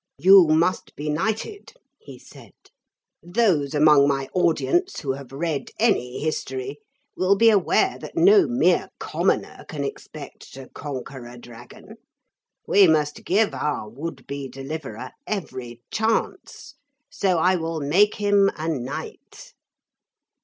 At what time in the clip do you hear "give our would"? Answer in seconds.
13.25-14.25